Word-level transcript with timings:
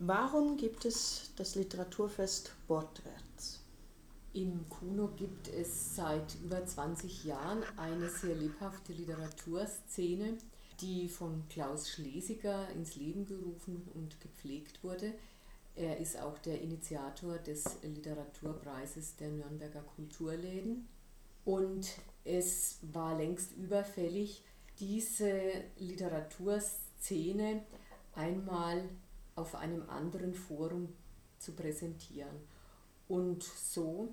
Warum 0.00 0.56
gibt 0.56 0.84
es 0.84 1.32
das 1.34 1.56
Literaturfest 1.56 2.54
Wortwärts? 2.68 3.64
Im 4.32 4.68
Kuno 4.68 5.08
gibt 5.08 5.48
es 5.48 5.96
seit 5.96 6.36
über 6.36 6.64
20 6.64 7.24
Jahren 7.24 7.64
eine 7.76 8.08
sehr 8.08 8.36
lebhafte 8.36 8.92
Literaturszene, 8.92 10.38
die 10.80 11.08
von 11.08 11.42
Klaus 11.48 11.90
Schlesiger 11.90 12.68
ins 12.70 12.94
Leben 12.94 13.24
gerufen 13.24 13.88
und 13.94 14.20
gepflegt 14.20 14.84
wurde. 14.84 15.14
Er 15.74 15.98
ist 15.98 16.20
auch 16.20 16.38
der 16.38 16.60
Initiator 16.60 17.38
des 17.38 17.64
Literaturpreises 17.82 19.16
der 19.16 19.30
Nürnberger 19.30 19.82
Kulturläden. 19.82 20.86
Und 21.44 21.88
es 22.22 22.78
war 22.82 23.18
längst 23.18 23.56
überfällig, 23.56 24.44
diese 24.78 25.50
Literaturszene 25.76 27.64
einmal 28.14 28.88
auf 29.38 29.54
einem 29.54 29.88
anderen 29.88 30.34
Forum 30.34 30.92
zu 31.38 31.52
präsentieren. 31.52 32.36
Und 33.06 33.42
so 33.42 34.08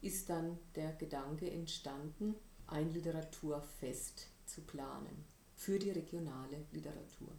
ist 0.00 0.30
dann 0.30 0.58
der 0.76 0.92
Gedanke 0.92 1.50
entstanden, 1.50 2.34
ein 2.68 2.92
Literaturfest 2.92 4.28
zu 4.46 4.60
planen 4.62 5.24
für 5.56 5.78
die 5.78 5.90
regionale 5.90 6.64
Literatur. 6.72 7.32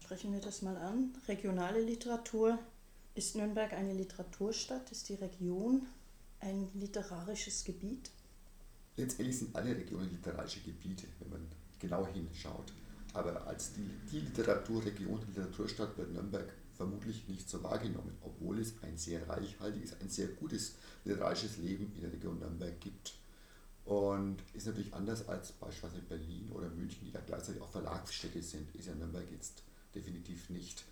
Sprechen 0.00 0.32
wir 0.32 0.40
das 0.40 0.62
mal 0.62 0.76
an. 0.76 1.12
Regionale 1.28 1.80
Literatur. 1.80 2.58
Ist 3.14 3.36
Nürnberg 3.36 3.72
eine 3.72 3.92
Literaturstadt? 3.92 4.90
Ist 4.90 5.08
die 5.08 5.14
Region 5.14 5.86
ein 6.40 6.68
literarisches 6.74 7.64
Gebiet? 7.64 8.10
Letztendlich 8.96 9.38
sind 9.38 9.54
alle 9.54 9.76
Regionen 9.76 10.10
literarische 10.10 10.60
Gebiete, 10.60 11.06
wenn 11.20 11.30
man 11.30 11.48
genau 11.78 12.06
hinschaut. 12.06 12.72
Aber 13.12 13.46
als 13.46 13.72
die, 13.72 13.90
die 14.10 14.20
Literaturregion, 14.20 15.20
die 15.20 15.26
Literaturstadt 15.26 15.96
wird 15.98 16.12
Nürnberg 16.12 16.52
vermutlich 16.76 17.28
nicht 17.28 17.48
so 17.48 17.62
wahrgenommen, 17.62 18.16
obwohl 18.22 18.58
es 18.58 18.74
ein 18.82 18.96
sehr 18.96 19.28
reichhaltiges, 19.28 20.00
ein 20.00 20.08
sehr 20.08 20.28
gutes 20.28 20.76
literarisches 21.04 21.58
Leben 21.58 21.92
in 21.94 22.02
der 22.02 22.12
Region 22.12 22.38
Nürnberg 22.38 22.80
gibt. 22.80 23.14
Und 23.84 24.36
ist 24.54 24.66
natürlich 24.66 24.94
anders 24.94 25.28
als 25.28 25.52
beispielsweise 25.52 26.02
Berlin 26.02 26.48
oder 26.52 26.68
München, 26.70 27.04
die 27.04 27.12
da 27.12 27.20
gleichzeitig 27.20 27.60
auch 27.60 27.70
Verlagsstädte 27.70 28.42
sind, 28.42 28.74
ist 28.74 28.86
ja 28.86 28.94
Nürnberg 28.94 29.30
jetzt 29.32 29.62
definitiv 29.94 30.48
nicht. 30.50 30.84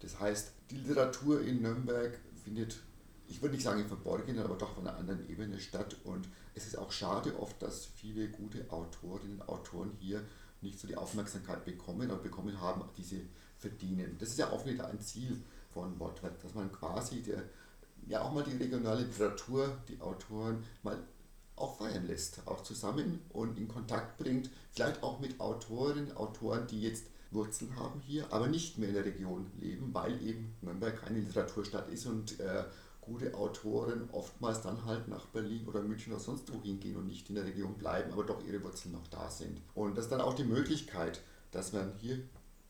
Das 0.00 0.18
heißt, 0.18 0.52
die 0.70 0.76
Literatur 0.78 1.42
in 1.42 1.62
Nürnberg 1.62 2.18
findet, 2.42 2.78
ich 3.26 3.42
würde 3.42 3.54
nicht 3.54 3.64
sagen 3.64 3.80
im 3.80 3.88
Verborgenen, 3.88 4.42
aber 4.42 4.56
doch 4.56 4.70
auf 4.72 4.78
einer 4.78 4.96
anderen 4.96 5.28
Ebene 5.28 5.60
statt. 5.60 5.96
Und 6.04 6.28
es 6.54 6.66
ist 6.66 6.78
auch 6.78 6.90
schade 6.90 7.38
oft, 7.38 7.60
dass 7.62 7.86
viele 7.86 8.28
gute 8.28 8.70
Autorinnen 8.70 9.40
und 9.40 9.48
Autoren 9.48 9.92
hier 10.00 10.24
nicht 10.60 10.78
so 10.78 10.88
die 10.88 10.96
Aufmerksamkeit 10.96 11.64
bekommen 11.64 12.10
und 12.10 12.22
bekommen 12.22 12.60
haben, 12.60 12.84
die 12.96 13.02
sie 13.02 13.28
verdienen. 13.58 14.16
Das 14.18 14.30
ist 14.30 14.38
ja 14.38 14.50
auch 14.50 14.64
wieder 14.66 14.88
ein 14.88 15.00
Ziel 15.00 15.40
von 15.72 15.98
Wortwert, 15.98 16.42
dass 16.42 16.54
man 16.54 16.72
quasi 16.72 17.22
der, 17.22 17.42
ja 18.06 18.22
auch 18.22 18.32
mal 18.32 18.44
die 18.44 18.56
regionale 18.56 19.02
Literatur, 19.02 19.76
die 19.88 20.00
Autoren 20.00 20.64
mal 20.82 20.98
auch 21.56 21.76
feiern 21.76 22.06
lässt, 22.06 22.46
auch 22.46 22.62
zusammen 22.62 23.20
und 23.30 23.58
in 23.58 23.68
Kontakt 23.68 24.16
bringt, 24.18 24.48
vielleicht 24.70 25.02
auch 25.02 25.18
mit 25.18 25.40
Autorinnen, 25.40 26.16
Autoren, 26.16 26.66
die 26.68 26.82
jetzt 26.82 27.06
Wurzeln 27.30 27.76
haben 27.76 28.00
hier, 28.00 28.32
aber 28.32 28.46
nicht 28.46 28.78
mehr 28.78 28.88
in 28.88 28.94
der 28.94 29.04
Region 29.04 29.50
leben, 29.60 29.92
weil 29.92 30.22
eben 30.22 30.56
Nürnberg 30.62 31.00
keine 31.02 31.18
Literaturstadt 31.18 31.88
ist 31.90 32.06
und 32.06 32.40
äh, 32.40 32.64
gute 33.08 33.34
Autoren 33.34 34.08
oftmals 34.12 34.62
dann 34.62 34.84
halt 34.84 35.08
nach 35.08 35.26
Berlin 35.26 35.66
oder 35.66 35.82
München 35.82 36.12
oder 36.12 36.20
sonst 36.20 36.52
wo 36.52 36.60
hingehen 36.62 36.96
und 36.96 37.06
nicht 37.06 37.28
in 37.28 37.34
der 37.34 37.44
Region 37.44 37.74
bleiben, 37.74 38.12
aber 38.12 38.24
doch 38.24 38.44
ihre 38.46 38.62
Wurzeln 38.62 38.92
noch 38.92 39.06
da 39.08 39.30
sind. 39.30 39.60
Und 39.74 39.96
das 39.96 40.04
ist 40.04 40.12
dann 40.12 40.20
auch 40.20 40.34
die 40.34 40.44
Möglichkeit, 40.44 41.20
dass 41.50 41.72
man 41.72 41.92
hier 41.96 42.20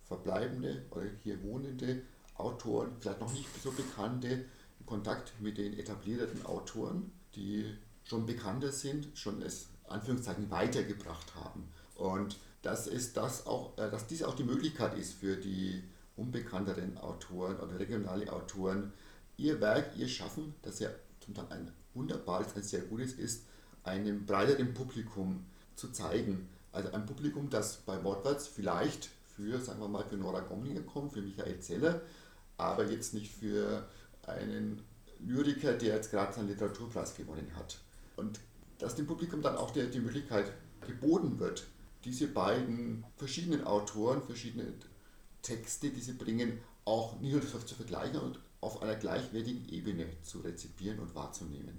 verbleibende 0.05 0.85
oder 0.91 1.07
hier 1.23 1.43
wohnende 1.43 2.03
Autoren, 2.37 2.93
vielleicht 3.01 3.21
noch 3.21 3.33
nicht 3.33 3.49
so 3.63 3.73
bekannte, 3.73 4.45
in 4.81 4.87
Kontakt 4.87 5.35
mit 5.41 5.59
den 5.59 5.79
etablierten 5.79 6.47
Autoren, 6.47 7.11
die 7.35 7.77
schon 8.05 8.25
bekannter 8.25 8.73
sind, 8.73 9.09
schon 9.19 9.43
es 9.43 9.69
Anführungszeichen 9.89 10.51
weitergebracht 10.51 11.35
haben. 11.35 11.69
Und 11.97 12.39
das 12.63 12.87
ist 12.87 13.17
das 13.17 13.47
auch, 13.47 13.77
äh, 13.77 13.91
dass 13.91 14.07
dies 14.07 14.23
auch 14.23 14.35
die 14.35 14.45
Möglichkeit 14.45 14.97
ist 14.97 15.15
für 15.15 15.37
die 15.37 15.83
unbekannteren 16.17 16.99
Autoren 16.99 17.59
oder 17.59 17.79
regionale 17.79 18.33
Autoren, 18.33 18.93
ihr 19.39 19.61
Werk, 19.61 19.97
ihr 19.97 20.09
Schaffen, 20.09 20.55
das 20.63 20.81
ja 20.81 20.91
zum 21.21 21.35
Teil 21.35 21.47
ein 21.51 21.73
wunderbares, 21.95 22.55
ein 22.55 22.63
sehr 22.63 22.83
gutes 22.83 23.15
ist, 23.15 23.47
einem 23.85 24.27
breiteren 24.27 24.75
Publikum 24.75 25.47
zu 25.75 25.91
zeigen. 25.91 26.49
Also 26.73 26.93
ein 26.93 27.07
Publikum, 27.07 27.49
das 27.49 27.79
bei 27.79 28.03
Wortwärts 28.05 28.47
vielleicht 28.47 29.09
für, 29.35 29.59
sagen 29.61 29.81
wir 29.81 29.89
mal, 29.89 30.05
für 30.05 30.17
Nora 30.17 30.41
Gomlinger 30.41 30.83
kommt, 30.83 31.13
für 31.13 31.23
Michael 31.23 31.61
Zeller, 31.61 32.03
aber 32.57 32.91
jetzt 32.91 33.15
nicht 33.15 33.33
für 33.33 33.89
einen 34.27 34.83
Lyriker, 35.21 35.73
der 35.73 35.97
jetzt 35.97 36.11
gerade 36.11 36.33
seinen 36.33 36.49
Literaturpreis 36.49 37.15
gewonnen 37.17 37.51
hat. 37.57 37.79
Und 38.17 38.41
dass 38.79 38.97
dem 38.97 39.07
Publikum 39.07 39.41
dann 39.43 39.57
auch 39.57 39.71
die, 39.71 40.01
Möglichkeit 40.01 40.53
geboten 40.87 41.39
wird, 41.39 41.67
diese 42.05 42.29
beiden 42.29 43.05
verschiedenen 43.17 43.65
Autoren, 43.65 44.23
verschiedene 44.23 44.73
Texte, 45.43 45.91
die 45.91 46.01
sie 46.01 46.13
bringen, 46.13 46.61
auch 46.85 47.19
nicht 47.21 47.33
nur 47.33 47.43
zu 47.43 47.75
vergleichen 47.75 48.21
auf 48.61 48.83
einer 48.83 48.97
gleichwertigen 48.97 49.69
Ebene 49.69 50.07
zu 50.23 50.41
rezipieren 50.41 50.99
und 50.99 51.15
wahrzunehmen. 51.15 51.79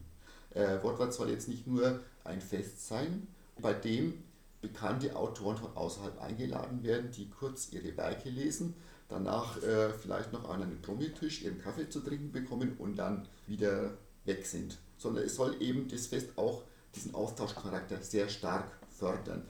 Äh, 0.52 0.82
Wortwort 0.82 1.14
soll 1.14 1.30
jetzt 1.30 1.48
nicht 1.48 1.68
nur 1.68 2.00
ein 2.24 2.42
Fest 2.42 2.88
sein, 2.88 3.28
bei 3.62 3.74
dem 3.74 4.24
bekannte 4.62 5.16
Autoren 5.16 5.58
von 5.58 5.76
außerhalb 5.76 6.22
eingeladen 6.22 6.84
werden, 6.84 7.12
die 7.12 7.30
kurz 7.30 7.72
ihre 7.72 7.96
Werke 7.98 8.30
lesen, 8.30 8.76
danach 9.08 9.62
äh, 9.64 9.90
vielleicht 9.92 10.34
noch 10.34 10.50
an 10.50 10.64
einen 10.64 10.82
Promitisch 10.82 11.44
ihren 11.44 11.62
Kaffee 11.62 11.90
zu 11.90 12.02
trinken 12.02 12.32
bekommen 12.32 12.76
und 12.78 12.98
dann 12.98 13.28
wieder 13.48 13.98
weg 14.26 14.46
sind. 14.46 14.78
Sondern 14.98 15.24
es 15.24 15.36
soll 15.36 15.62
eben 15.62 15.88
das 15.88 16.08
Fest 16.08 16.30
auch 16.36 16.64
diesen 16.96 17.16
Austauschcharakter 17.16 18.02
sehr 18.02 18.28
stark 18.30 18.72
fördern. 18.90 19.46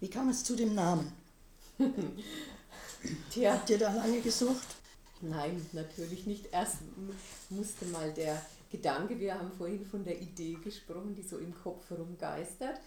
Wie 0.00 0.08
kam 0.08 0.28
es 0.28 0.44
zu 0.44 0.56
dem 0.56 0.74
Namen? 0.74 1.12
Tja. 3.30 3.52
Habt 3.54 3.70
ihr 3.70 3.78
da 3.78 3.92
lange 3.92 4.20
gesucht? 4.20 4.77
Nein, 5.20 5.64
natürlich 5.72 6.26
nicht. 6.26 6.52
Erst 6.52 6.78
musste 7.50 7.86
mal 7.86 8.12
der 8.12 8.40
Gedanke, 8.70 9.18
wir 9.18 9.34
haben 9.34 9.50
vorhin 9.50 9.84
von 9.84 10.04
der 10.04 10.20
Idee 10.20 10.56
gesprochen, 10.62 11.14
die 11.14 11.22
so 11.22 11.38
im 11.38 11.54
Kopf 11.54 11.90
rumgeistert. 11.90 12.80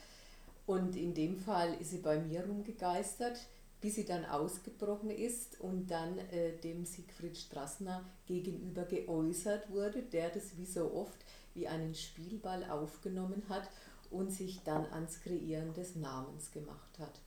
Und 0.66 0.96
in 0.96 1.14
dem 1.14 1.38
Fall 1.38 1.74
ist 1.82 1.90
sie 1.90 1.98
bei 1.98 2.20
mir 2.20 2.46
rumgegeistert, 2.46 3.38
bis 3.82 3.96
sie 3.96 4.06
dann 4.06 4.26
ausgebrochen 4.26 5.10
ist 5.10 5.60
und 5.60 5.88
dann 5.88 6.18
äh, 6.20 6.56
dem 6.58 6.86
Siegfried 6.86 7.36
Strassner 7.36 8.06
gegenüber 8.28 8.84
geäußert 8.84 9.70
wurde, 9.72 10.04
der 10.04 10.30
das 10.30 10.56
wie 10.58 10.66
so 10.66 10.94
oft 10.94 11.18
wie 11.54 11.68
einen 11.68 11.96
Spielball 11.96 12.70
aufgenommen 12.70 13.44
hat 13.50 13.68
und 14.10 14.32
sich 14.32 14.62
dann 14.64 14.86
ans 14.94 15.20
Kreieren 15.22 15.74
des 15.74 15.96
Namens 15.96 16.52
gemacht 16.52 17.00
hat. 17.00 17.20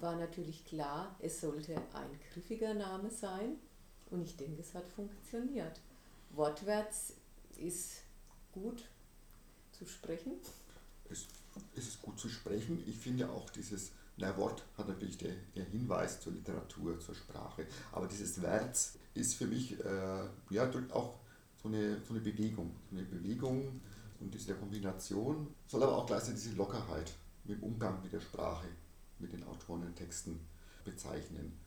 War 0.00 0.16
natürlich 0.16 0.64
klar, 0.64 1.14
es 1.20 1.40
sollte 1.40 1.76
ein 1.76 2.18
griffiger 2.32 2.74
Name 2.74 3.10
sein 3.10 3.58
und 4.12 4.22
ich 4.22 4.36
denke, 4.36 4.60
es 4.60 4.74
hat 4.74 4.86
funktioniert. 4.86 5.80
Wortwärts 6.30 7.14
ist 7.58 8.02
gut 8.52 8.84
zu 9.72 9.86
sprechen. 9.86 10.32
Es, 11.10 11.26
es 11.74 11.88
ist 11.88 12.02
gut 12.02 12.18
zu 12.18 12.28
sprechen. 12.28 12.82
Ich 12.86 12.98
finde 12.98 13.28
auch 13.28 13.50
dieses, 13.50 13.92
na 14.16 14.36
Wort 14.36 14.64
hat 14.76 14.88
natürlich 14.88 15.18
der, 15.18 15.34
der 15.56 15.64
Hinweis 15.64 16.20
zur 16.20 16.32
Literatur, 16.32 17.00
zur 17.00 17.14
Sprache, 17.14 17.66
aber 17.92 18.06
dieses 18.06 18.40
Wärts 18.42 18.98
ist 19.14 19.34
für 19.34 19.46
mich, 19.46 19.78
äh, 19.84 20.24
ja, 20.50 20.70
auch 20.92 21.18
so 21.62 21.68
eine, 21.68 22.00
so 22.02 22.14
eine 22.14 22.20
Bewegung, 22.20 22.74
so 22.90 22.96
eine 22.96 23.06
Bewegung 23.06 23.80
und 24.20 24.34
diese 24.34 24.54
Kombination 24.54 25.54
soll 25.66 25.82
aber 25.82 25.96
auch 25.96 26.06
gleichzeitig 26.06 26.42
diese 26.42 26.56
Lockerheit 26.56 27.12
mit 27.44 27.58
dem 27.58 27.62
Umgang 27.62 28.02
mit 28.02 28.12
der 28.12 28.20
Sprache, 28.20 28.68
mit 29.18 29.32
den 29.32 29.44
Autoren 29.44 29.82
und 29.82 29.96
Texten 29.96 30.40
bezeichnen. 30.84 31.58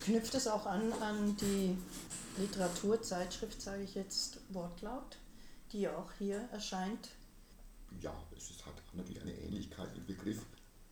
Knüpft 0.00 0.34
es 0.34 0.46
auch 0.46 0.66
an 0.66 0.92
an 0.94 1.36
die 1.36 1.76
Literaturzeitschrift, 2.36 3.60
sage 3.60 3.82
ich 3.82 3.94
jetzt 3.94 4.38
Wortlaut, 4.50 5.18
die 5.72 5.82
ja 5.82 5.96
auch 5.96 6.12
hier 6.18 6.48
erscheint? 6.52 7.10
Ja, 8.00 8.14
es 8.36 8.50
ist, 8.50 8.66
hat 8.66 8.74
natürlich 8.92 9.22
eine 9.22 9.32
Ähnlichkeit 9.32 9.88
im 9.96 10.04
Begriff, 10.04 10.40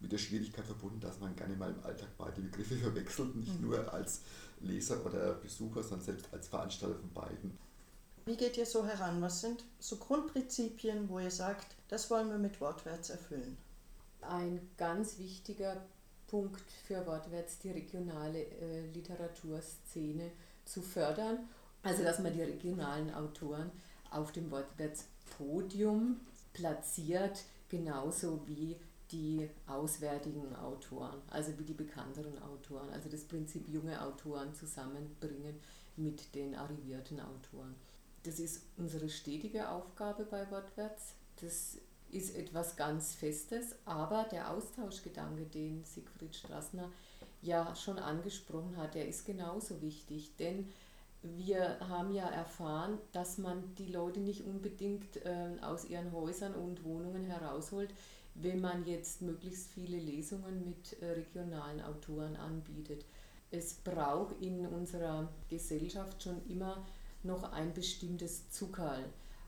mit 0.00 0.12
der 0.12 0.18
Schwierigkeit 0.18 0.64
verbunden, 0.64 1.00
dass 1.00 1.20
man 1.20 1.34
gerne 1.36 1.54
mal 1.54 1.70
im 1.70 1.84
Alltag 1.84 2.08
beide 2.18 2.40
Begriffe 2.40 2.76
verwechselt, 2.78 3.34
nicht 3.36 3.54
mhm. 3.60 3.68
nur 3.68 3.92
als 3.92 4.20
Leser 4.60 5.04
oder 5.04 5.34
Besucher, 5.34 5.82
sondern 5.82 6.04
selbst 6.04 6.26
als 6.32 6.48
Veranstalter 6.48 6.96
von 6.96 7.12
beiden. 7.12 7.58
Wie 8.24 8.36
geht 8.36 8.56
ihr 8.56 8.66
so 8.66 8.86
heran? 8.86 9.20
Was 9.20 9.40
sind 9.40 9.64
so 9.80 9.96
Grundprinzipien, 9.96 11.08
wo 11.08 11.18
ihr 11.18 11.30
sagt, 11.30 11.74
das 11.88 12.08
wollen 12.10 12.30
wir 12.30 12.38
mit 12.38 12.60
Wortwärts 12.60 13.10
erfüllen? 13.10 13.56
Ein 14.20 14.60
ganz 14.76 15.18
wichtiger 15.18 15.82
Punkt 16.32 16.62
für 16.86 17.06
Wortwärts, 17.06 17.58
die 17.58 17.70
regionale 17.70 18.42
äh, 18.42 18.86
Literaturszene 18.94 20.30
zu 20.64 20.80
fördern. 20.80 21.40
Also, 21.82 22.02
dass 22.02 22.20
man 22.20 22.32
die 22.32 22.40
regionalen 22.40 23.12
Autoren 23.12 23.70
auf 24.10 24.32
dem 24.32 24.50
Wortwärts-Podium 24.50 26.20
platziert, 26.54 27.44
genauso 27.68 28.40
wie 28.46 28.76
die 29.10 29.50
auswärtigen 29.66 30.56
Autoren, 30.56 31.20
also 31.28 31.58
wie 31.58 31.64
die 31.64 31.74
bekannteren 31.74 32.42
Autoren. 32.42 32.88
Also 32.94 33.10
das 33.10 33.24
Prinzip 33.24 33.68
junge 33.68 34.00
Autoren 34.00 34.54
zusammenbringen 34.54 35.60
mit 35.96 36.34
den 36.34 36.54
arrivierten 36.54 37.20
Autoren. 37.20 37.74
Das 38.22 38.38
ist 38.38 38.62
unsere 38.78 39.10
stetige 39.10 39.68
Aufgabe 39.68 40.24
bei 40.24 40.50
Wortwärts. 40.50 41.12
Das 41.42 41.76
ist 42.12 42.36
etwas 42.36 42.76
ganz 42.76 43.14
Festes, 43.14 43.74
aber 43.84 44.24
der 44.30 44.50
Austauschgedanke, 44.50 45.44
den 45.46 45.84
Siegfried 45.84 46.36
Strassner 46.36 46.90
ja 47.40 47.74
schon 47.74 47.98
angesprochen 47.98 48.76
hat, 48.76 48.94
der 48.94 49.08
ist 49.08 49.24
genauso 49.24 49.80
wichtig, 49.82 50.36
denn 50.36 50.68
wir 51.22 51.78
haben 51.80 52.12
ja 52.12 52.28
erfahren, 52.28 52.98
dass 53.12 53.38
man 53.38 53.74
die 53.76 53.86
Leute 53.86 54.20
nicht 54.20 54.44
unbedingt 54.44 55.24
äh, 55.24 55.56
aus 55.62 55.84
ihren 55.84 56.12
Häusern 56.12 56.54
und 56.54 56.84
Wohnungen 56.84 57.24
herausholt, 57.24 57.90
wenn 58.34 58.60
man 58.60 58.84
jetzt 58.86 59.22
möglichst 59.22 59.70
viele 59.70 59.98
Lesungen 59.98 60.64
mit 60.64 61.00
äh, 61.00 61.12
regionalen 61.12 61.80
Autoren 61.80 62.36
anbietet. 62.36 63.04
Es 63.50 63.74
braucht 63.74 64.40
in 64.40 64.66
unserer 64.66 65.28
Gesellschaft 65.48 66.22
schon 66.22 66.44
immer 66.48 66.84
noch 67.22 67.52
ein 67.52 67.72
bestimmtes 67.72 68.50
Zuckerl, 68.50 69.04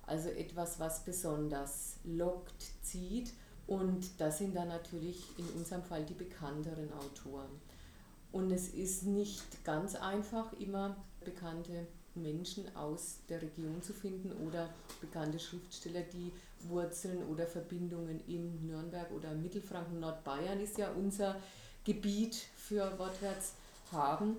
also 0.07 0.29
etwas, 0.29 0.79
was 0.81 1.05
besonders 1.05 1.97
lockt, 2.05 2.65
zieht 2.83 3.33
und 3.67 4.09
das 4.19 4.39
sind 4.39 4.55
dann 4.55 4.69
natürlich 4.69 5.25
in 5.39 5.47
unserem 5.57 5.83
Fall 5.83 6.05
die 6.05 6.15
bekannteren 6.15 6.93
Autoren. 6.93 7.61
Und 8.33 8.51
es 8.51 8.69
ist 8.69 9.05
nicht 9.05 9.65
ganz 9.65 9.95
einfach, 9.95 10.53
immer 10.55 10.97
bekannte 11.25 11.87
Menschen 12.15 12.65
aus 12.77 13.19
der 13.29 13.41
Region 13.43 13.83
zu 13.83 13.93
finden 13.93 14.33
oder 14.47 14.71
bekannte 15.01 15.39
Schriftsteller, 15.39 16.03
die 16.03 16.33
Wurzeln 16.69 17.23
oder 17.29 17.47
Verbindungen 17.47 18.21
in 18.27 18.67
Nürnberg 18.67 19.11
oder 19.13 19.35
Mittelfranken, 19.35 20.01
Nordbayern 20.01 20.61
ist 20.61 20.79
ja 20.79 20.91
unser 20.93 21.37
Gebiet 21.85 22.35
für 22.35 22.99
Wortwärts 22.99 23.55
haben. 23.93 24.37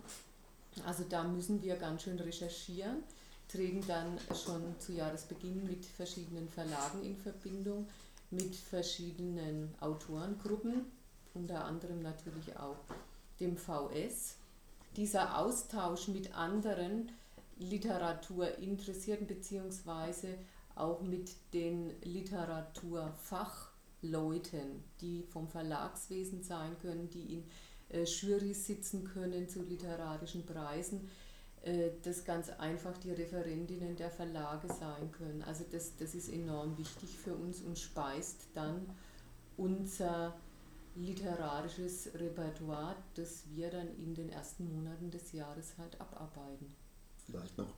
Also 0.86 1.06
da 1.08 1.24
müssen 1.24 1.62
wir 1.62 1.76
ganz 1.76 2.04
schön 2.04 2.20
recherchieren, 2.20 3.04
treten 3.48 3.86
dann 3.88 4.20
schon 4.36 4.80
zu 4.80 4.94
Jahresbeginn 4.94 5.66
mit 5.66 5.86
verschiedenen 5.86 6.50
Verlagen 6.50 7.04
in 7.04 7.16
Verbindung, 7.16 7.88
mit 8.32 8.56
verschiedenen 8.56 9.74
Autorengruppen, 9.80 10.86
unter 11.34 11.66
anderem 11.66 12.02
natürlich 12.02 12.58
auch 12.58 12.78
dem 13.40 13.58
VS. 13.58 14.38
Dieser 14.96 15.38
Austausch 15.38 16.08
mit 16.08 16.36
anderen 16.36 17.12
Literaturinteressierten 17.58 19.28
beziehungsweise 19.28 20.38
auch 20.76 21.02
mit 21.02 21.32
den 21.54 21.92
Literaturfachleuten, 22.02 24.84
die 25.02 25.24
vom 25.24 25.48
Verlagswesen 25.48 26.44
sein 26.44 26.78
können, 26.82 27.10
die 27.10 27.36
in 27.36 27.46
äh, 27.90 28.04
Jurys 28.04 28.68
sitzen 28.68 29.06
können 29.06 29.48
zu 29.48 29.64
literarischen 29.64 30.46
Preisen, 30.46 31.10
das 32.04 32.24
ganz 32.24 32.50
einfach 32.50 32.96
die 33.00 33.12
Referentinnen 33.12 33.96
der 33.96 34.12
Verlage 34.12 34.68
sein 34.68 35.12
können. 35.12 35.42
Also 35.42 35.66
das, 35.72 35.96
das 35.98 36.14
ist 36.14 36.30
enorm 36.30 36.78
wichtig 36.78 37.18
für 37.18 37.34
uns 37.34 37.62
und 37.62 37.80
speist 37.80 38.48
dann 38.54 38.88
unser 39.58 40.36
literarisches 40.96 42.12
Repertoire, 42.14 42.96
das 43.16 43.44
wir 43.54 43.70
dann 43.72 43.88
in 43.98 44.14
den 44.14 44.30
ersten 44.30 44.72
Monaten 44.72 45.10
des 45.10 45.32
Jahres 45.32 45.74
halt 45.78 46.00
abarbeiten. 46.00 46.74
Vielleicht 47.26 47.58
noch 47.58 47.74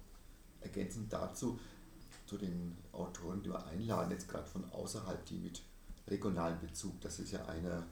ergänzend 0.62 1.12
dazu, 1.12 1.58
zu 2.26 2.38
den 2.38 2.78
Autoren, 2.92 3.42
die 3.42 3.50
wir 3.50 3.66
einladen, 3.66 4.12
jetzt 4.12 4.28
gerade 4.28 4.46
von 4.46 4.70
außerhalb, 4.72 5.26
die 5.26 5.38
mit 5.38 5.64
regionalem 6.08 6.60
Bezug, 6.60 7.00
das 7.02 7.20
ist 7.20 7.32
ja 7.32 7.46
eine 7.46 7.86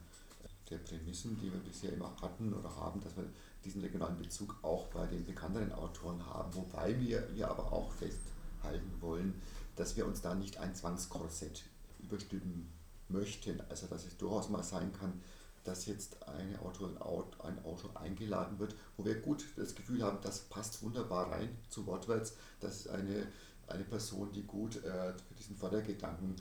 der 0.70 0.78
Prämissen, 0.78 1.38
die 1.38 1.52
wir 1.52 1.60
bisher 1.60 1.92
immer 1.92 2.12
hatten 2.20 2.52
oder 2.52 2.74
haben, 2.76 3.00
dass 3.00 3.16
wir 3.16 3.24
diesen 3.64 3.80
regionalen 3.80 4.16
Bezug 4.16 4.56
auch 4.62 4.86
bei 4.88 5.06
den 5.06 5.24
bekannteren 5.24 5.72
Autoren 5.72 6.24
haben, 6.26 6.54
wobei 6.54 6.98
wir, 7.00 7.28
wir 7.34 7.48
aber 7.48 7.72
auch 7.72 7.92
festhalten 7.92 8.92
wollen, 9.00 9.40
dass 9.76 9.96
wir 9.96 10.06
uns 10.06 10.22
da 10.22 10.34
nicht 10.34 10.58
ein 10.58 10.74
Zwangskorsett 10.74 11.64
überstülpen 12.00 12.68
möchten. 13.08 13.60
Also 13.68 13.86
dass 13.86 14.06
es 14.06 14.16
durchaus 14.16 14.48
mal 14.48 14.62
sein 14.62 14.92
kann, 14.92 15.20
dass 15.64 15.86
jetzt 15.86 16.16
eine 16.28 16.60
Autorin, 16.60 16.96
ein 17.42 17.64
Autor 17.64 17.96
eingeladen 18.00 18.58
wird, 18.58 18.74
wo 18.96 19.04
wir 19.04 19.20
gut 19.20 19.44
das 19.56 19.74
Gefühl 19.74 20.02
haben, 20.02 20.18
das 20.22 20.40
passt 20.40 20.82
wunderbar 20.82 21.30
rein 21.32 21.48
zu 21.68 21.86
Wortwärts. 21.86 22.36
Das 22.60 22.76
ist 22.76 22.88
eine, 22.88 23.26
eine 23.66 23.84
Person, 23.84 24.32
die 24.32 24.44
gut 24.44 24.76
äh, 24.84 25.12
für 25.12 25.34
diesen 25.36 25.56
Fördergedanken 25.56 26.36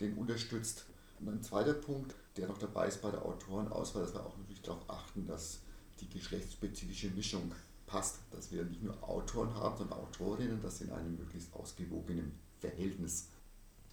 den 0.00 0.14
unterstützt. 0.14 0.86
Und 1.20 1.28
ein 1.28 1.42
zweiter 1.42 1.74
Punkt, 1.74 2.14
der 2.36 2.48
noch 2.48 2.58
dabei 2.58 2.88
ist 2.88 3.02
bei 3.02 3.10
der 3.10 3.24
Autorenauswahl, 3.24 4.02
dass 4.02 4.14
wir 4.14 4.24
auch 4.24 4.36
natürlich 4.38 4.62
darauf 4.62 4.88
achten, 4.88 5.26
dass 5.26 5.60
die 6.00 6.08
geschlechtsspezifische 6.08 7.10
Mischung 7.10 7.52
passt, 7.86 8.20
dass 8.30 8.50
wir 8.50 8.64
nicht 8.64 8.82
nur 8.82 9.02
Autoren 9.06 9.52
haben, 9.54 9.76
sondern 9.76 9.98
Autorinnen, 9.98 10.62
das 10.62 10.80
in 10.80 10.90
einem 10.90 11.16
möglichst 11.16 11.52
ausgewogenen 11.54 12.32
Verhältnis 12.60 13.26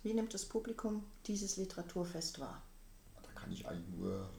wie 0.08 0.14
nimmt 0.14 0.34
das 0.34 0.46
Publikum 0.46 1.04
dieses 1.26 1.58
Literaturfest 1.58 2.40
wahr? 2.40 2.64
Da 3.22 3.30
kann 3.32 3.52
ich 3.52 3.68
eigentlich 3.68 3.94
nur 3.98 4.30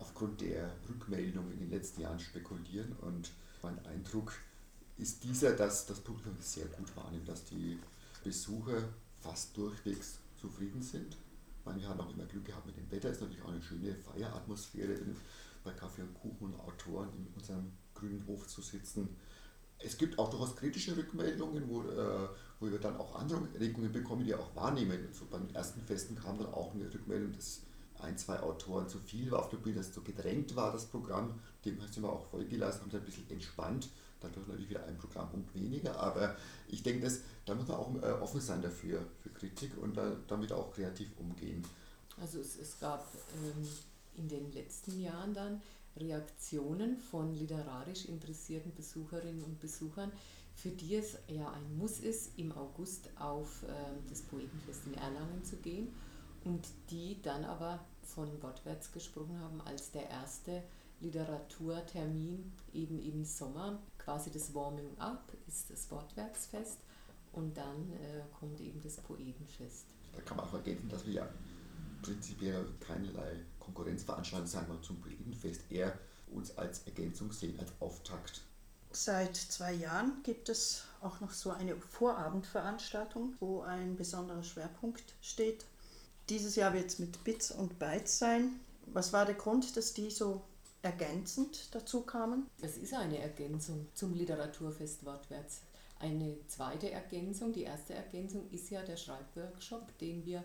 aufgrund 0.00 0.40
der 0.40 0.74
Rückmeldung 0.88 1.52
in 1.52 1.60
den 1.60 1.70
letzten 1.70 2.00
Jahren 2.00 2.18
spekulieren 2.18 2.92
und 3.02 3.30
mein 3.62 3.78
Eindruck 3.86 4.32
ist 4.98 5.22
dieser, 5.22 5.52
dass 5.52 5.86
das 5.86 6.00
Publikum 6.00 6.34
sehr 6.40 6.66
gut 6.66 6.96
wahrnimmt, 6.96 7.28
dass 7.28 7.44
die 7.44 7.78
Besucher 8.24 8.82
fast 9.20 9.56
durchwegs 9.56 10.18
zufrieden 10.40 10.82
sind. 10.82 11.16
Wir 11.64 11.88
haben 11.88 12.00
auch 12.00 12.12
immer 12.12 12.24
Glück 12.24 12.44
gehabt 12.44 12.66
mit 12.66 12.76
dem 12.76 12.90
Wetter, 12.90 13.08
es 13.08 13.16
ist 13.16 13.22
natürlich 13.22 13.44
auch 13.44 13.50
eine 13.50 13.62
schöne 13.62 13.94
Feieratmosphäre, 13.94 14.98
bei 15.64 15.72
Kaffee 15.72 16.02
und 16.02 16.14
Kuchen 16.14 16.52
und 16.52 16.60
Autoren 16.60 17.08
in 17.16 17.26
unserem 17.34 17.72
grünen 17.94 18.26
Hof 18.26 18.46
zu 18.48 18.60
sitzen. 18.62 19.16
Es 19.78 19.96
gibt 19.96 20.18
auch 20.18 20.30
durchaus 20.30 20.56
kritische 20.56 20.96
Rückmeldungen, 20.96 21.68
wo, 21.68 21.82
äh, 21.82 22.28
wo 22.60 22.70
wir 22.70 22.78
dann 22.78 22.96
auch 22.96 23.14
andere 23.16 23.42
Regungen 23.58 23.92
bekommen, 23.92 24.22
die 24.22 24.28
wir 24.28 24.40
auch 24.40 24.54
wahrnehmen. 24.54 25.08
So 25.12 25.26
beim 25.26 25.48
ersten 25.52 25.82
Festen 25.82 26.16
kam 26.16 26.38
dann 26.38 26.52
auch 26.52 26.74
eine 26.74 26.92
Rückmeldung, 26.92 27.32
dass 27.32 27.62
ein, 28.02 28.18
zwei 28.18 28.40
Autoren 28.40 28.88
zu 28.88 28.98
viel 28.98 29.30
war 29.30 29.40
auf 29.40 29.48
der 29.48 29.58
Bühne, 29.58 29.76
dass 29.76 29.94
so 29.94 30.02
gedrängt 30.02 30.54
war, 30.56 30.72
das 30.72 30.86
Programm. 30.86 31.40
Dem 31.64 31.80
sind 31.80 32.02
wir 32.02 32.12
auch 32.12 32.26
vollgelassen, 32.26 32.82
haben 32.82 32.88
es 32.88 32.94
ein 32.94 33.04
bisschen 33.04 33.30
entspannt. 33.30 33.88
Dadurch 34.20 34.46
natürlich 34.46 34.70
wieder 34.70 34.84
ein 34.84 34.98
Programmpunkt 34.98 35.54
weniger. 35.54 35.98
Aber 35.98 36.36
ich 36.68 36.82
denke, 36.82 37.04
dass, 37.04 37.20
da 37.44 37.54
muss 37.54 37.68
man 37.68 37.76
auch 37.76 37.94
äh, 38.02 38.12
offen 38.20 38.40
sein 38.40 38.62
dafür, 38.62 39.04
für 39.22 39.30
Kritik 39.30 39.72
und 39.80 39.96
da, 39.96 40.16
damit 40.28 40.52
auch 40.52 40.72
kreativ 40.72 41.08
umgehen. 41.18 41.62
Also 42.20 42.38
es, 42.38 42.58
es 42.58 42.78
gab 42.78 43.06
ähm, 43.34 43.68
in 44.16 44.28
den 44.28 44.52
letzten 44.52 45.00
Jahren 45.00 45.34
dann 45.34 45.60
Reaktionen 45.96 46.96
von 46.96 47.34
literarisch 47.34 48.06
interessierten 48.06 48.74
Besucherinnen 48.74 49.42
und 49.44 49.60
Besuchern, 49.60 50.12
für 50.54 50.70
die 50.70 50.96
es 50.96 51.16
ja 51.28 51.50
ein 51.50 51.76
Muss 51.78 51.98
ist, 51.98 52.38
im 52.38 52.52
August 52.52 53.08
auf 53.18 53.62
äh, 53.64 53.66
das 54.08 54.22
Poetenfest 54.22 54.86
in 54.86 54.94
Erlangen 54.94 55.42
zu 55.44 55.56
gehen 55.56 55.88
und 56.44 56.66
die 56.90 57.20
dann 57.22 57.44
aber 57.44 57.84
von 58.02 58.42
Wortwärts 58.42 58.92
gesprochen 58.92 59.38
haben 59.40 59.60
als 59.62 59.90
der 59.90 60.08
erste 60.08 60.62
Literaturtermin 61.00 62.52
eben 62.72 63.00
im 63.00 63.24
Sommer. 63.24 63.78
Quasi 63.98 64.30
das 64.30 64.54
Warming 64.54 64.98
Up 64.98 65.32
ist 65.46 65.70
das 65.70 65.90
Wortwärtsfest 65.90 66.78
und 67.32 67.56
dann 67.56 67.92
äh, 67.92 68.22
kommt 68.38 68.60
eben 68.60 68.80
das 68.80 68.96
Poetenfest. 68.96 69.86
Da 70.14 70.20
kann 70.22 70.36
man 70.36 70.46
auch 70.46 70.54
ergänzen, 70.54 70.88
dass 70.88 71.06
wir 71.06 71.12
ja 71.14 71.28
prinzipiell 72.02 72.66
keinerlei 72.80 73.40
Konkurrenzveranstaltung 73.60 74.46
sein 74.46 74.68
wir 74.68 74.82
zum 74.82 75.00
Poetenfest, 75.00 75.70
eher 75.70 75.98
uns 76.32 76.56
als 76.58 76.86
Ergänzung 76.86 77.32
sehen, 77.32 77.58
als 77.58 77.72
Auftakt. 77.80 78.42
Seit 78.90 79.36
zwei 79.36 79.72
Jahren 79.72 80.22
gibt 80.22 80.48
es 80.48 80.84
auch 81.00 81.20
noch 81.20 81.30
so 81.30 81.50
eine 81.50 81.76
Vorabendveranstaltung, 81.76 83.34
wo 83.40 83.62
ein 83.62 83.96
besonderer 83.96 84.42
Schwerpunkt 84.42 85.14
steht. 85.22 85.64
Dieses 86.32 86.56
Jahr 86.56 86.72
wird 86.72 86.86
es 86.86 86.98
mit 86.98 87.22
Bits 87.24 87.50
und 87.50 87.78
Bytes 87.78 88.18
sein. 88.18 88.58
Was 88.86 89.12
war 89.12 89.26
der 89.26 89.34
Grund, 89.34 89.76
dass 89.76 89.92
die 89.92 90.10
so 90.10 90.40
ergänzend 90.80 91.68
dazu 91.74 92.00
kamen? 92.00 92.46
Es 92.62 92.78
ist 92.78 92.94
eine 92.94 93.18
Ergänzung 93.18 93.86
zum 93.92 94.14
Literaturfest 94.14 95.04
Wortwärts. 95.04 95.60
Eine 95.98 96.38
zweite 96.48 96.90
Ergänzung, 96.90 97.52
die 97.52 97.64
erste 97.64 97.92
Ergänzung 97.92 98.48
ist 98.50 98.70
ja 98.70 98.80
der 98.80 98.96
Schreibworkshop, 98.96 99.98
den 99.98 100.24
wir 100.24 100.42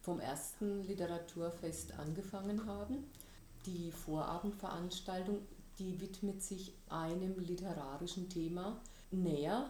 vom 0.00 0.20
ersten 0.20 0.84
Literaturfest 0.84 1.98
angefangen 1.98 2.64
haben. 2.64 3.04
Die 3.66 3.92
Vorabendveranstaltung, 3.92 5.40
die 5.78 6.00
widmet 6.00 6.42
sich 6.42 6.72
einem 6.88 7.38
literarischen 7.40 8.30
Thema 8.30 8.80
näher. 9.10 9.68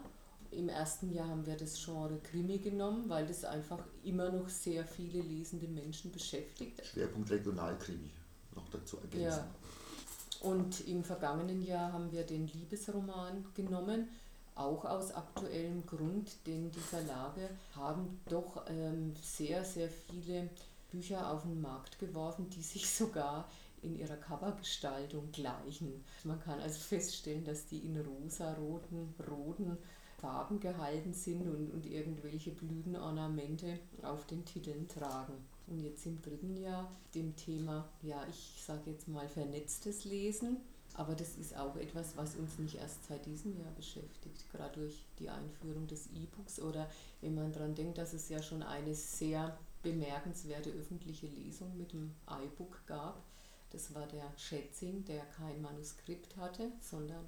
Im 0.56 0.68
ersten 0.70 1.12
Jahr 1.12 1.28
haben 1.28 1.44
wir 1.44 1.56
das 1.56 1.84
Genre 1.84 2.18
Krimi 2.18 2.58
genommen, 2.58 3.08
weil 3.08 3.26
das 3.26 3.44
einfach 3.44 3.84
immer 4.02 4.30
noch 4.30 4.48
sehr 4.48 4.84
viele 4.86 5.20
lesende 5.20 5.68
Menschen 5.68 6.10
beschäftigt. 6.10 6.84
Schwerpunkt 6.84 7.30
Regionalkrimi 7.30 8.10
noch 8.54 8.68
dazu 8.70 8.96
ergänzen. 8.98 9.20
Ja. 9.28 9.48
Und 10.40 10.86
im 10.88 11.04
vergangenen 11.04 11.62
Jahr 11.62 11.92
haben 11.92 12.10
wir 12.10 12.25
den 12.25 12.46
Liebesroman 12.46 13.44
genommen 13.54 14.08
auch 14.54 14.86
aus 14.86 15.12
aktuellem 15.14 15.84
Grund, 15.84 16.34
denn 16.46 16.70
die 16.70 16.80
Verlage 16.80 17.50
haben 17.75 18.20
doch 18.28 18.64
ähm, 18.68 19.14
sehr, 19.22 19.62
sehr 19.64 19.88
viele 19.90 20.48
Bücher 20.90 21.30
auf 21.30 21.42
den 21.42 21.60
Markt 21.60 21.98
geworfen, 21.98 22.48
die 22.50 22.62
sich 22.62 22.88
sogar 22.88 23.48
in 23.82 23.98
ihrer 23.98 24.16
Covergestaltung 24.16 25.30
gleichen. 25.30 26.02
Man 26.25 26.40
kann 26.40 26.58
also 26.60 26.78
feststellen, 26.78 27.44
dass 27.44 27.66
die 27.66 27.80
in 27.80 28.00
rosa-roten, 28.00 29.14
roten 29.28 29.76
Farben 30.26 30.59
gehalten 30.59 31.14
sind 31.14 31.47
und, 31.47 31.71
und 31.71 31.87
irgendwelche 31.87 32.50
Blütenornamente 32.50 33.78
auf 34.02 34.26
den 34.26 34.45
Titeln 34.45 34.88
tragen. 34.88 35.35
Und 35.68 35.78
jetzt 35.78 36.04
im 36.04 36.21
dritten 36.21 36.56
Jahr 36.56 36.90
dem 37.14 37.37
Thema, 37.37 37.88
ja, 38.02 38.26
ich 38.28 38.61
sage 38.66 38.90
jetzt 38.90 39.06
mal 39.06 39.28
vernetztes 39.28 40.04
Lesen. 40.04 40.56
Aber 40.95 41.14
das 41.14 41.37
ist 41.37 41.56
auch 41.56 41.76
etwas, 41.76 42.16
was 42.16 42.35
uns 42.35 42.59
nicht 42.59 42.75
erst 42.75 43.06
seit 43.06 43.25
diesem 43.25 43.56
Jahr 43.56 43.71
beschäftigt, 43.76 44.50
gerade 44.50 44.80
durch 44.80 45.04
die 45.18 45.28
Einführung 45.28 45.87
des 45.87 46.09
E-Books 46.09 46.59
oder 46.59 46.90
wenn 47.21 47.35
man 47.35 47.52
daran 47.52 47.75
denkt, 47.75 47.99
dass 47.99 48.12
es 48.12 48.28
ja 48.28 48.42
schon 48.42 48.62
eine 48.62 48.95
sehr 48.95 49.56
bemerkenswerte 49.83 50.71
öffentliche 50.71 51.26
Lesung 51.26 51.76
mit 51.76 51.92
dem 51.92 52.12
iBook 52.28 52.85
gab. 52.87 53.23
Das 53.71 53.95
war 53.95 54.06
der 54.06 54.33
Schätzing, 54.37 55.04
der 55.04 55.25
kein 55.26 55.61
Manuskript 55.62 56.37
hatte, 56.37 56.73
sondern 56.80 57.26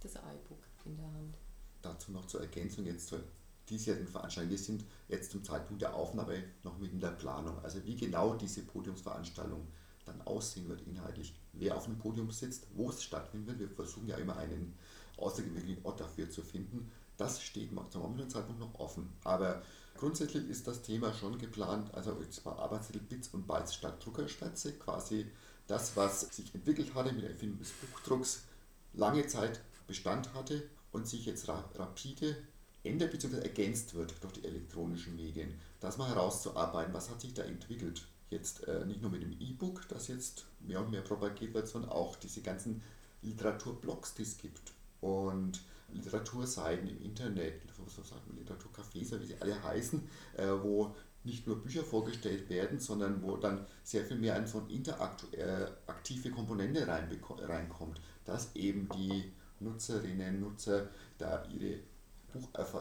das 0.00 0.14
iBook 0.14 0.64
in 0.86 0.96
der 0.96 1.12
Hand. 1.12 1.36
Dazu 1.82 2.12
noch 2.12 2.26
zur 2.26 2.40
Ergänzung 2.40 2.86
jetzt 2.86 3.08
zur 3.08 3.20
diesjährigen 3.68 4.08
Veranstaltung. 4.08 4.50
Wir 4.50 4.58
sind 4.58 4.84
jetzt 5.08 5.30
zum 5.30 5.44
Zeitpunkt 5.44 5.82
der 5.82 5.94
Aufnahme 5.94 6.42
noch 6.62 6.78
mitten 6.78 6.96
in 6.96 7.00
der 7.00 7.08
Planung. 7.08 7.58
Also 7.62 7.84
wie 7.84 7.96
genau 7.96 8.34
diese 8.34 8.62
Podiumsveranstaltung 8.62 9.66
dann 10.04 10.22
aussehen 10.22 10.68
wird 10.68 10.82
inhaltlich, 10.86 11.34
wer 11.52 11.76
auf 11.76 11.84
dem 11.84 11.98
Podium 11.98 12.30
sitzt, 12.30 12.66
wo 12.74 12.90
es 12.90 13.02
stattfinden 13.02 13.46
wird. 13.46 13.58
Wir 13.58 13.68
versuchen 13.68 14.06
ja 14.06 14.16
immer 14.16 14.36
einen 14.36 14.74
außergewöhnlichen 15.16 15.84
Ort 15.84 16.00
dafür 16.00 16.30
zu 16.30 16.42
finden. 16.42 16.90
Das 17.16 17.42
steht 17.42 17.70
zum 17.90 18.02
momentanen 18.02 18.30
Zeitpunkt 18.30 18.60
noch 18.60 18.78
offen. 18.78 19.12
Aber 19.24 19.62
grundsätzlich 19.96 20.48
ist 20.48 20.66
das 20.66 20.82
Thema 20.82 21.12
schon 21.12 21.38
geplant, 21.38 21.92
also 21.94 22.16
zwar 22.30 22.58
Arbeitstitel 22.58 23.00
Bits 23.00 23.28
und 23.28 23.46
Bytes 23.46 23.74
statt 23.74 24.04
Druckerstatze, 24.04 24.74
quasi 24.74 25.26
das, 25.66 25.96
was 25.96 26.20
sich 26.20 26.54
entwickelt 26.54 26.94
hatte 26.94 27.12
mit 27.12 27.22
der 27.22 27.30
Erfindung 27.30 27.58
des 27.58 27.72
Buchdrucks, 27.72 28.44
lange 28.92 29.26
Zeit 29.26 29.60
Bestand 29.86 30.32
hatte 30.34 30.68
und 30.96 31.06
sich 31.06 31.26
jetzt 31.26 31.48
rapide 31.48 32.36
ändert 32.82 33.12
bzw. 33.12 33.38
ergänzt 33.40 33.94
wird 33.94 34.14
durch 34.22 34.32
die 34.32 34.44
elektronischen 34.44 35.14
Medien. 35.14 35.54
Das 35.78 35.98
mal 35.98 36.08
herauszuarbeiten, 36.08 36.94
was 36.94 37.10
hat 37.10 37.20
sich 37.20 37.34
da 37.34 37.42
entwickelt. 37.42 38.06
Jetzt 38.30 38.66
äh, 38.66 38.84
nicht 38.86 39.02
nur 39.02 39.10
mit 39.10 39.22
dem 39.22 39.36
E-Book, 39.38 39.86
das 39.88 40.08
jetzt 40.08 40.46
mehr 40.60 40.80
und 40.80 40.90
mehr 40.90 41.02
propagiert 41.02 41.54
wird, 41.54 41.68
sondern 41.68 41.90
auch 41.90 42.16
diese 42.16 42.40
ganzen 42.40 42.82
Literaturblogs, 43.22 44.14
die 44.14 44.22
es 44.22 44.38
gibt. 44.38 44.72
Und 45.00 45.60
Literaturseiten 45.92 46.88
im 46.88 47.00
Internet, 47.02 47.60
Literaturcafés, 47.64 49.20
wie 49.20 49.26
sie 49.26 49.36
alle 49.40 49.62
heißen, 49.62 50.02
äh, 50.36 50.48
wo 50.62 50.94
nicht 51.24 51.46
nur 51.46 51.60
Bücher 51.60 51.84
vorgestellt 51.84 52.48
werden, 52.48 52.80
sondern 52.80 53.22
wo 53.22 53.36
dann 53.36 53.66
sehr 53.82 54.04
viel 54.04 54.16
mehr 54.16 54.34
eine 54.34 54.46
so 54.46 54.64
interaktive 54.68 56.30
Komponente 56.30 56.86
reinkommt, 56.86 58.00
dass 58.24 58.54
eben 58.54 58.88
die 58.96 59.32
Nutzerinnen, 59.60 60.40
Nutzer 60.40 60.88
da 61.18 61.44
ihre 61.46 61.80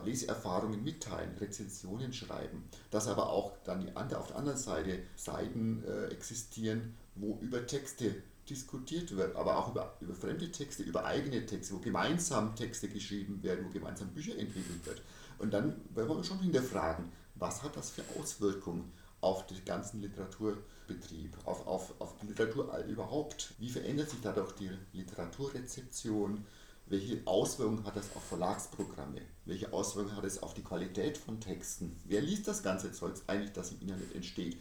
Leseerfahrungen 0.04 0.84
mitteilen, 0.84 1.38
Rezensionen 1.38 2.12
schreiben, 2.12 2.64
dass 2.92 3.08
aber 3.08 3.30
auch 3.30 3.54
dann 3.64 3.82
die, 3.82 3.96
auf 3.96 4.28
der 4.28 4.36
anderen 4.36 4.58
Seite 4.58 5.00
Seiten 5.16 5.84
äh, 5.86 6.08
existieren, 6.08 6.96
wo 7.16 7.40
über 7.42 7.66
Texte 7.66 8.16
diskutiert 8.50 9.16
wird, 9.16 9.36
aber 9.36 9.58
auch 9.58 9.72
über, 9.72 9.96
über 10.02 10.14
fremde 10.14 10.52
Texte, 10.52 10.84
über 10.84 11.06
eigene 11.06 11.46
Texte, 11.46 11.74
wo 11.74 11.80
gemeinsam 11.80 12.56
Texte 12.56 12.88
geschrieben 12.88 13.42
werden, 13.42 13.66
wo 13.66 13.70
gemeinsam 13.70 14.10
Bücher 14.10 14.38
entwickelt 14.38 14.86
wird. 14.86 15.02
Und 15.40 15.54
dann 15.54 15.76
werden 15.94 16.16
wir 16.16 16.24
schon 16.24 16.40
hinterfragen, 16.40 17.12
was 17.36 17.64
hat 17.64 17.76
das 17.76 17.90
für 17.90 18.04
Auswirkungen 18.20 18.92
auf 19.22 19.48
den 19.48 19.64
ganzen 19.66 20.02
Literaturbetrieb, 20.02 21.36
auf, 21.46 21.66
auf, 21.66 22.00
auf 22.00 22.16
die 22.22 22.28
Literatur 22.28 22.78
überhaupt? 22.88 23.54
Wie 23.58 23.70
verändert 23.70 24.10
sich 24.10 24.22
dadurch 24.22 24.52
die 24.54 24.70
Literaturrezeption? 24.94 26.46
Welche 26.88 27.22
Auswirkungen 27.26 27.84
hat 27.84 27.96
das 27.96 28.16
auf 28.16 28.24
Verlagsprogramme? 28.26 29.22
Welche 29.46 29.74
Auswirkungen 29.74 30.16
hat 30.16 30.26
es 30.26 30.44
auf 30.44 30.54
die 30.54 30.64
Qualität 30.64 31.18
von 31.18 31.42
Texten? 31.42 32.00
Wer 32.06 32.22
liest 32.22 32.48
das 32.48 32.62
ganze 32.62 32.92
Zeug 32.92 33.16
eigentlich, 33.26 33.54
das 33.54 33.72
im 33.72 33.82
Internet 33.82 34.14
entsteht? 34.14 34.58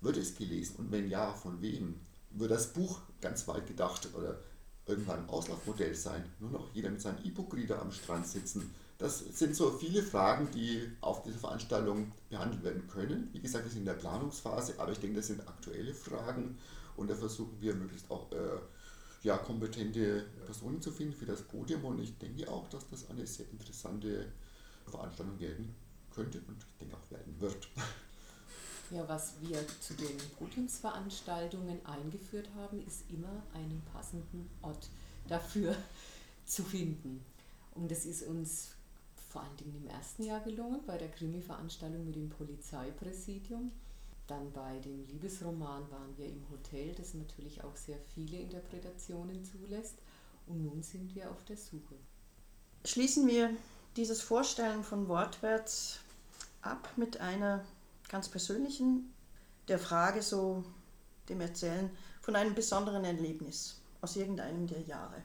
Wird 0.00 0.16
es 0.16 0.34
gelesen? 0.34 0.76
Und 0.78 0.90
wenn 0.90 1.08
ja, 1.08 1.32
von 1.32 1.62
wem? 1.62 2.00
Wird 2.30 2.50
das 2.50 2.72
Buch 2.72 3.00
ganz 3.20 3.46
weit 3.46 3.68
gedacht 3.68 4.08
oder 4.14 4.40
irgendwann 4.86 5.20
ein 5.20 5.28
Auslaufmodell 5.28 5.94
sein? 5.94 6.24
Nur 6.40 6.50
noch 6.50 6.74
jeder 6.74 6.90
mit 6.90 7.00
seinem 7.00 7.22
E-Book-Reader 7.22 7.80
am 7.80 7.92
Strand 7.92 8.26
sitzen? 8.26 8.74
Das 8.98 9.20
sind 9.20 9.54
so 9.54 9.70
viele 9.70 10.02
Fragen, 10.02 10.48
die 10.52 10.90
auf 11.00 11.22
dieser 11.22 11.38
Veranstaltung 11.38 12.10
behandelt 12.28 12.64
werden 12.64 12.88
können. 12.88 13.28
Wie 13.32 13.40
gesagt, 13.40 13.64
wir 13.64 13.70
sind 13.70 13.80
in 13.80 13.86
der 13.86 13.94
Planungsphase, 13.94 14.74
aber 14.78 14.90
ich 14.90 14.98
denke, 14.98 15.16
das 15.16 15.28
sind 15.28 15.46
aktuelle 15.46 15.94
Fragen 15.94 16.58
und 16.96 17.08
da 17.08 17.14
versuchen 17.14 17.60
wir 17.60 17.74
möglichst 17.74 18.10
auch 18.10 18.32
äh, 18.32 18.58
ja, 19.22 19.38
kompetente 19.38 20.26
Personen 20.44 20.82
zu 20.82 20.90
finden 20.90 21.14
für 21.14 21.26
das 21.26 21.42
Podium 21.42 21.84
und 21.84 22.00
ich 22.00 22.16
denke 22.18 22.50
auch, 22.50 22.68
dass 22.68 22.88
das 22.88 23.08
eine 23.10 23.26
sehr 23.26 23.48
interessante 23.50 24.26
Veranstaltung 24.86 25.38
werden 25.38 25.74
könnte 26.10 26.40
und 26.48 26.56
ich 26.68 26.78
denke 26.78 26.96
auch 26.96 27.10
werden 27.10 27.40
wird. 27.40 27.68
Ja, 28.90 29.08
was 29.08 29.34
wir 29.40 29.58
zu 29.80 29.94
den 29.94 30.18
Podiumsveranstaltungen 30.38 31.84
eingeführt 31.86 32.48
haben, 32.56 32.84
ist 32.86 33.04
immer 33.08 33.42
einen 33.54 33.80
passenden 33.92 34.50
Ort 34.60 34.90
dafür 35.28 35.74
zu 36.44 36.62
finden. 36.62 37.24
Und 37.74 37.90
das 37.90 38.04
ist 38.04 38.24
uns 38.24 38.72
vor 39.30 39.42
allen 39.42 39.56
Dingen 39.56 39.76
im 39.76 39.86
ersten 39.86 40.24
Jahr 40.24 40.40
gelungen, 40.40 40.80
bei 40.86 40.98
der 40.98 41.08
Krimi-Veranstaltung 41.08 42.04
mit 42.04 42.16
dem 42.16 42.28
Polizeipräsidium. 42.28 43.72
Dann 44.32 44.50
bei 44.50 44.78
dem 44.78 45.04
Liebesroman 45.04 45.90
waren 45.90 46.16
wir 46.16 46.24
im 46.24 46.42
Hotel, 46.50 46.94
das 46.94 47.12
natürlich 47.12 47.62
auch 47.62 47.76
sehr 47.76 47.98
viele 48.14 48.38
Interpretationen 48.38 49.44
zulässt. 49.44 49.96
Und 50.46 50.64
nun 50.64 50.82
sind 50.82 51.14
wir 51.14 51.30
auf 51.30 51.44
der 51.44 51.58
Suche. 51.58 51.96
Schließen 52.86 53.28
wir 53.28 53.50
dieses 53.94 54.22
Vorstellen 54.22 54.84
von 54.84 55.06
Wortwärts 55.06 55.98
ab 56.62 56.88
mit 56.96 57.20
einer 57.20 57.62
ganz 58.08 58.30
persönlichen, 58.30 59.12
der 59.68 59.78
Frage 59.78 60.22
so, 60.22 60.64
dem 61.28 61.42
Erzählen 61.42 61.90
von 62.22 62.34
einem 62.34 62.54
besonderen 62.54 63.04
Erlebnis 63.04 63.82
aus 64.00 64.16
irgendeinem 64.16 64.66
der 64.66 64.80
Jahre. 64.80 65.22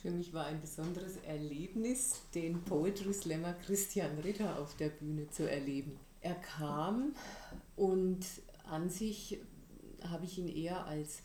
Für 0.00 0.12
mich 0.12 0.32
war 0.32 0.46
ein 0.46 0.60
besonderes 0.60 1.16
Erlebnis, 1.26 2.20
den 2.36 2.62
Poetry 2.62 3.14
Slammer 3.14 3.54
Christian 3.66 4.16
Ritter 4.20 4.60
auf 4.60 4.76
der 4.76 4.90
Bühne 4.90 5.28
zu 5.28 5.50
erleben. 5.50 5.98
Er 6.20 6.36
kam 6.36 7.14
und 7.76 8.24
an 8.64 8.88
sich 8.88 9.38
habe 10.08 10.24
ich 10.24 10.38
ihn 10.38 10.48
eher 10.48 10.86
als, 10.86 11.22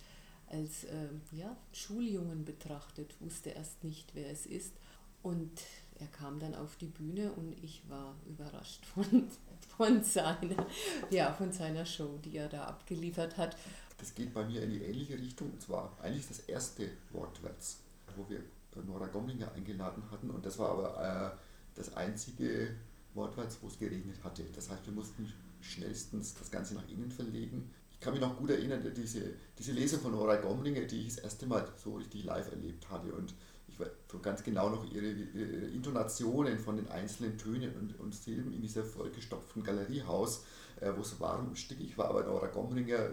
als 0.47 0.85
äh, 0.85 1.09
ja, 1.31 1.55
Schuljungen 1.73 2.45
betrachtet, 2.45 3.15
wusste 3.19 3.51
erst 3.51 3.83
nicht, 3.83 4.15
wer 4.15 4.29
es 4.29 4.45
ist. 4.45 4.73
Und 5.21 5.61
er 5.99 6.07
kam 6.07 6.39
dann 6.39 6.55
auf 6.55 6.77
die 6.77 6.87
Bühne 6.87 7.33
und 7.33 7.51
ich 7.61 7.83
war 7.89 8.15
überrascht 8.25 8.85
von, 8.93 9.29
von, 9.77 10.03
seiner, 10.03 10.65
ja, 11.09 11.33
von 11.33 11.51
seiner 11.51 11.85
Show, 11.85 12.17
die 12.23 12.37
er 12.37 12.47
da 12.47 12.65
abgeliefert 12.65 13.37
hat. 13.37 13.57
Das 13.97 14.15
geht 14.15 14.33
bei 14.33 14.45
mir 14.45 14.63
in 14.63 14.71
die 14.71 14.81
ähnliche 14.81 15.17
Richtung. 15.17 15.51
Und 15.51 15.61
zwar 15.61 15.91
eigentlich 16.01 16.27
das 16.27 16.39
erste 16.39 16.89
Wortwärts, 17.11 17.79
wo 18.15 18.29
wir 18.29 18.41
Nora 18.85 19.07
Gomlinger 19.07 19.51
eingeladen 19.51 20.03
hatten. 20.09 20.29
Und 20.29 20.45
das 20.45 20.57
war 20.57 20.69
aber 20.69 21.33
äh, 21.33 21.37
das 21.75 21.95
einzige 21.95 22.75
Wortwärts, 23.13 23.57
wo 23.61 23.67
es 23.67 23.77
geregnet 23.77 24.23
hatte. 24.23 24.45
Das 24.55 24.69
heißt, 24.69 24.85
wir 24.85 24.93
mussten 24.93 25.31
schnellstens 25.61 26.35
das 26.35 26.51
Ganze 26.51 26.75
nach 26.75 26.87
innen 26.89 27.11
verlegen. 27.11 27.69
Ich 27.91 27.99
kann 27.99 28.13
mich 28.13 28.21
noch 28.21 28.37
gut 28.37 28.49
erinnern, 28.49 28.81
diese, 28.95 29.33
diese 29.57 29.73
Lesung 29.73 29.99
von 29.99 30.11
Nora 30.11 30.37
Gomlinger, 30.37 30.81
die 30.81 31.01
ich 31.01 31.15
das 31.15 31.23
erste 31.23 31.45
Mal 31.47 31.67
so 31.83 31.95
richtig 31.95 32.23
live 32.23 32.49
erlebt 32.51 32.89
hatte. 32.89 33.13
Und 33.13 33.33
ich 33.67 33.79
weiß 33.79 33.89
ganz 34.21 34.43
genau 34.43 34.69
noch 34.69 34.89
ihre, 34.91 35.07
Intonationen 35.07 36.59
von 36.59 36.77
den 36.77 36.87
einzelnen 36.87 37.37
Tönen 37.37 37.75
und, 37.75 37.99
und 37.99 38.15
Silben 38.15 38.53
in 38.53 38.61
dieser 38.61 38.83
vollgestopften 38.83 39.63
Galeriehaus, 39.63 40.45
äh, 40.79 40.91
wo 40.95 41.01
es 41.01 41.19
warm 41.19 41.49
und 41.49 41.57
stickig 41.57 41.97
war. 41.97 42.09
Aber 42.09 42.23
Nora 42.23 42.47
Gomlinger 42.47 43.09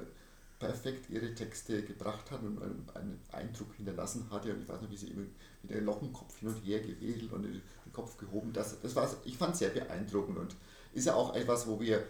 perfekt 0.58 1.10
ihre 1.10 1.34
Texte 1.34 1.82
gebracht 1.82 2.30
hat 2.30 2.42
und 2.42 2.62
einen, 2.62 2.88
einen 2.94 3.20
Eindruck 3.32 3.74
hinterlassen 3.76 4.30
hatte. 4.30 4.54
Und 4.54 4.62
ich 4.62 4.68
weiß 4.68 4.80
noch, 4.80 4.90
wie 4.90 4.96
sie 4.96 5.08
immer 5.08 5.26
mit 5.62 5.72
dem 5.72 5.84
Lockenkopf 5.84 6.38
hin 6.38 6.48
und 6.48 6.64
her 6.64 6.80
gewedelt 6.80 7.32
und 7.32 7.42
den 7.42 7.62
Kopf 7.92 8.16
gehoben. 8.16 8.52
Das, 8.52 8.80
das 8.80 8.94
war, 8.94 9.08
ich 9.24 9.36
fand 9.36 9.54
es 9.54 9.58
sehr 9.58 9.70
beeindruckend 9.70 10.38
und 10.38 10.56
ist 10.94 11.06
ja 11.06 11.14
auch 11.14 11.34
etwas, 11.34 11.66
wo 11.66 11.78
wir, 11.80 12.02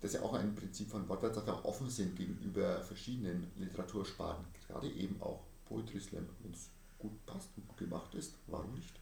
das 0.00 0.12
ja 0.12 0.22
auch 0.22 0.34
ein 0.34 0.54
Prinzip 0.54 0.88
von 0.88 1.08
Wortwärts, 1.08 1.36
dass 1.36 1.46
wir 1.46 1.54
auch 1.54 1.64
offen 1.64 1.90
sind 1.90 2.16
gegenüber 2.16 2.82
verschiedenen 2.82 3.50
Literatursparten, 3.56 4.44
gerade 4.66 4.88
eben 4.90 5.20
auch 5.20 5.42
Poetry 5.66 6.00
Slam, 6.00 6.26
wenn 6.42 6.52
es 6.52 6.70
gut 6.98 7.24
passt 7.26 7.50
und 7.56 7.66
gut 7.68 7.78
gemacht 7.78 8.14
ist, 8.14 8.34
warum 8.46 8.74
nicht? 8.74 8.94